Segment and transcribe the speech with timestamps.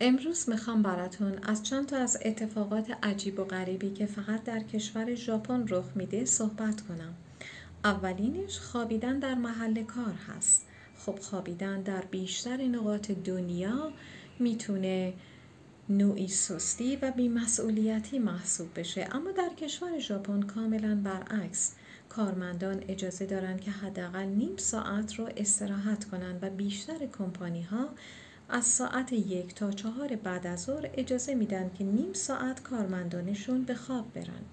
[0.00, 5.14] امروز می‌خوام براتون از چند تا از اتفاقات عجیب و غریبی که فقط در کشور
[5.14, 7.14] ژاپن رخ میده صحبت کنم.
[7.84, 10.66] اولینش خوابیدن در محل کار هست.
[10.96, 13.92] خب خوابیدن در بیشتر نقاط دنیا
[14.38, 15.14] می‌تونه
[15.88, 21.74] نوعی سستی و بیمسئولیتی محسوب بشه اما در کشور ژاپن کاملا برعکس
[22.08, 27.88] کارمندان اجازه دارند که حداقل نیم ساعت رو استراحت کنند و بیشتر کمپانی ها
[28.48, 33.74] از ساعت یک تا چهار بعد از ظهر اجازه میدن که نیم ساعت کارمندانشون به
[33.74, 34.44] خواب برن.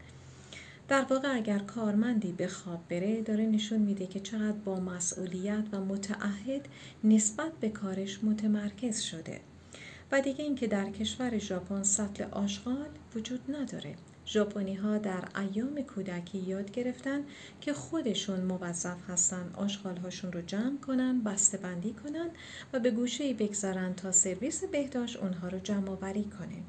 [0.87, 5.85] در واقع اگر کارمندی به خواب بره داره نشون میده که چقدر با مسئولیت و
[5.85, 6.67] متعهد
[7.03, 9.41] نسبت به کارش متمرکز شده.
[10.11, 13.95] و دیگه اینکه در کشور ژاپن سطل آشغال وجود نداره.
[14.27, 17.21] ژاپنی ها در ایام کودکی یاد گرفتن
[17.61, 22.29] که خودشون موظف هستن آشغال هاشون رو جمع کنن بسته بندی کنن
[22.73, 26.63] و یه گوشه بگذارن تا سرویس بهداشت اونها رو جمع آوری کنه.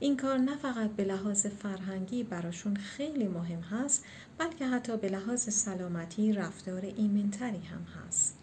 [0.00, 4.04] این کار نه فقط به لحاظ فرهنگی براشون خیلی مهم هست
[4.38, 8.36] بلکه حتی به لحاظ سلامتی رفتار ایمنتری هم هست.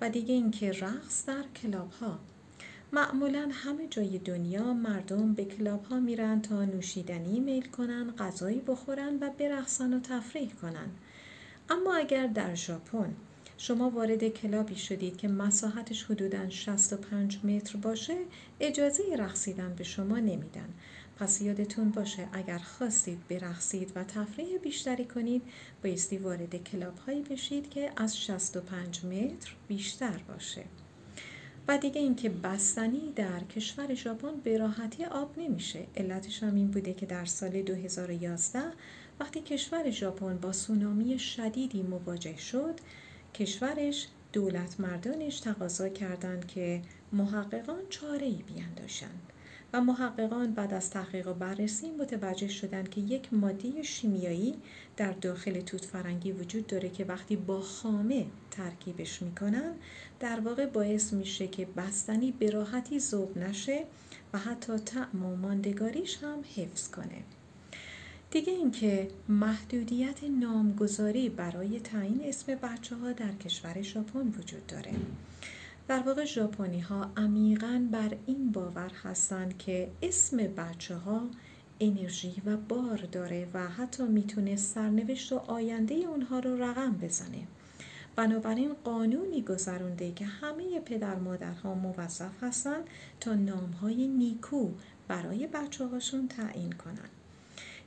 [0.00, 2.18] و دیگه اینکه رقص در کلاب ها
[2.92, 9.18] معمولا همه جای دنیا مردم به کلاب ها میرن تا نوشیدنی میل کنن، غذایی بخورن
[9.20, 10.90] و برقصن و تفریح کنن.
[11.70, 13.16] اما اگر در ژاپن
[13.58, 18.16] شما وارد کلابی شدید که مساحتش حدوداً 65 متر باشه
[18.60, 20.68] اجازه رقصیدن به شما نمیدن
[21.18, 25.42] پس یادتون باشه اگر خواستید برقصید و تفریح بیشتری کنید
[25.82, 30.64] بایستی وارد کلاب هایی بشید که از 65 متر بیشتر باشه
[31.70, 35.86] و دیگه اینکه بستنی در کشور ژاپن به راحتی آب نمیشه.
[35.96, 38.60] علتش هم این بوده که در سال 2011
[39.20, 42.74] وقتی کشور ژاپن با سونامی شدیدی مواجه شد
[43.34, 49.32] کشورش دولت مردانش تقاضا کردند که محققان چاره ای بینداشند
[49.72, 54.54] و محققان بعد از تحقیق و بررسی متوجه شدند که یک ماده شیمیایی
[54.96, 59.72] در داخل توت فرنگی وجود داره که وقتی با خامه ترکیبش می‌کنن
[60.20, 63.84] در واقع باعث میشه که بستنی به راحتی ذوب نشه
[64.32, 67.22] و حتی طعم و ماندگاریش هم حفظ کنه.
[68.30, 74.92] دیگه اینکه محدودیت نامگذاری برای تعیین اسم بچه ها در کشور ژاپن وجود داره.
[75.90, 81.28] در واقع ژاپنی ها عمیقا بر این باور هستند که اسم بچه ها
[81.80, 87.46] انرژی و بار داره و حتی می‌تونه سرنوشت و آینده اونها رو رقم بزنه.
[88.16, 92.84] بنابراین قانونی گذرونده که همه پدر مادرها موظف هستند
[93.20, 94.70] تا نامهای نیکو
[95.08, 97.10] برای بچه هاشون تعیین کنن.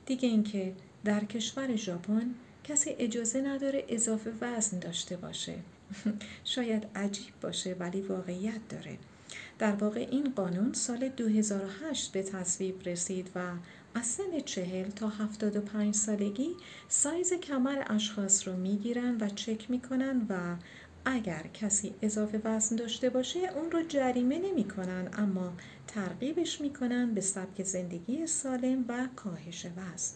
[0.06, 0.72] دیگه اینکه
[1.04, 5.54] در کشور ژاپن کسی اجازه نداره اضافه وزن داشته باشه.
[6.44, 8.98] شاید عجیب باشه ولی واقعیت داره.
[9.58, 13.52] در واقع این قانون سال 2008 به تصویب رسید و
[13.94, 16.50] از سن چهل تا هفتاد و پنج سالگی
[16.88, 20.56] سایز کمر اشخاص رو می‌گیرن و چک می‌کنن و
[21.04, 25.52] اگر کسی اضافه وزن داشته باشه اون رو جریمه نمی‌کنن اما
[25.86, 30.14] ترغیبش می‌کنن به سبک زندگی سالم و کاهش وزن.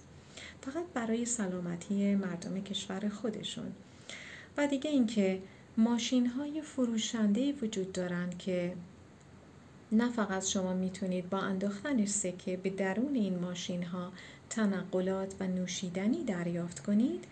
[0.60, 3.72] فقط برای سلامتی مردم کشور خودشون.
[4.56, 5.42] و دیگه اینکه
[5.78, 8.74] ماشین های فروشنده وجود دارند که
[9.92, 14.12] نه فقط شما می‌تونید با انداختن سکه به درون این ماشین ها
[14.50, 17.24] تنقلات و نوشیدنی دریافت کنید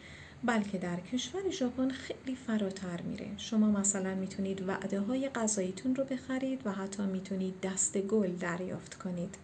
[0.45, 3.27] بلکه در کشور ژاپن خیلی فراتر میره.
[3.37, 9.35] شما مثلا می‌تونید وعده های غذاییتون رو بخرید و حتی می‌تونید دست گل دریافت کنید.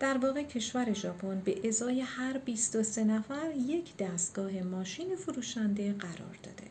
[0.00, 6.68] در واقع کشور ژاپن به ازای هر 23 نفر یک دستگاه ماشین فروشنده قرار داده.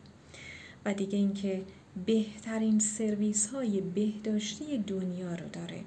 [0.87, 1.61] و دیگه اینکه
[2.05, 5.79] بهترین سرویس های بهداشتی دنیا رو داره.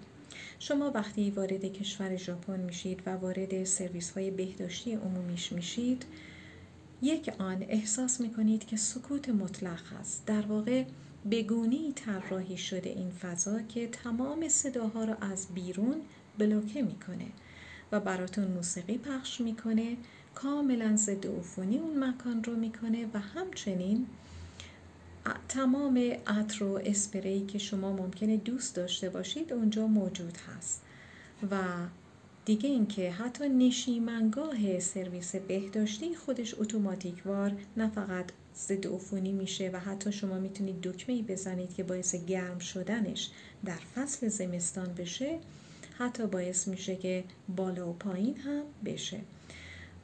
[0.58, 6.04] شما وقتی وارد کشور ژاپن میشید و وارد سرویس های بهداشتی عمومیش میشید
[7.02, 10.84] یک آن احساس می‌کنید که سکوت مطلق هست در واقع
[11.30, 15.96] بگونی طراحی شده این فضا که تمام صداها رو از بیرون
[16.38, 17.26] بلوکه می‌کنه
[17.92, 19.96] و براتون موسیقی پخش می‌کنه
[20.34, 24.06] کاملا ضد عفونی اون مکان رو می‌کنه و همچنین
[25.48, 30.82] تمام عطر و اسپری که شما ممکنه دوست داشته باشید اونجا موجود هست.
[31.50, 31.56] و
[32.44, 38.24] دیگه اینکه حتی نشیمنگاه سرویس بهداشتی خودش اتوماتیکوار نه فقط
[38.56, 43.30] ضد عفونی میشه و حتی شما می‌تونید دکمه ای بزنید که باعث گرم شدنش
[43.64, 45.38] در فصل زمستان بشه
[45.98, 47.24] حتی باعث میشه که
[47.56, 49.20] بالا و پایین هم بشه.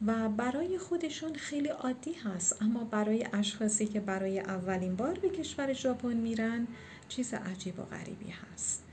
[0.06, 2.62] و برای خودشون خیلی عادی هست.
[2.62, 6.66] اما برای اشخاصی که برای اولین بار به کشور ژاپن میرن
[7.08, 8.84] چیز عجیب و غریبی هست.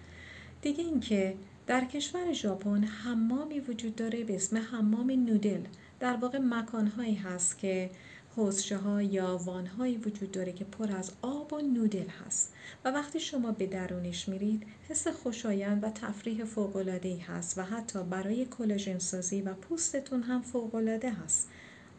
[0.62, 1.36] دیگه اینکه
[1.68, 5.62] در کشور ژاپن حمامی وجود داره به اسم حمام نودل.
[6.00, 7.90] در واقع مکانهایی هست که
[8.36, 12.54] حوزشه ها یا وانهایی وجود داره که پر از آب و نودل هست.
[12.86, 18.46] و وقتی شما به درونش میرید حس خوشایند و تفریح فوق‌العاده‌ای هست و حتی برای
[18.46, 21.50] کلاژن سازی و پوستتون هم فوق‌العاده هست.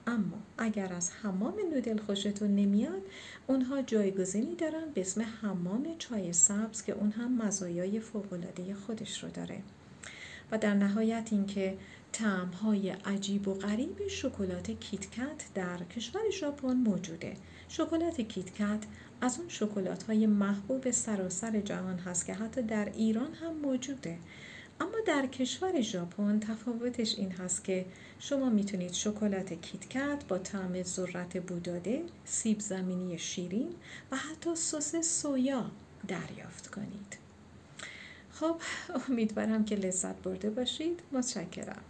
[0.06, 3.02] اما اگر از حمام نودل خوشتون نمیاد
[3.46, 9.31] اونها جایگزینی دارن به اسم حمام چای سبز که اون هم مزایای فوق‌العاده خودش رو
[9.31, 9.58] داره.
[10.52, 11.76] و در نهایت اینکه
[12.22, 17.37] های عجیب و غریب شکلات کیتکت در کشور ژاپن موجوده
[17.69, 18.78] شکلات کیتکت
[19.20, 24.19] از اون شکلات های محبوب سراسر جهان هست که حتی در ایران هم موجوده
[24.81, 27.87] اما در کشور ژاپن تفاوتش این هست که
[28.19, 33.75] شما می‌تونید شکلات کیتکت با طعم ذرت بوداده، سیب زمینی شیرین
[34.10, 35.70] و حتی سس سویا
[36.08, 37.19] دریافت کنید.
[38.32, 38.56] خب
[39.08, 41.00] امیدوارم که لذت برده باشید.
[41.12, 41.82] متشکرم.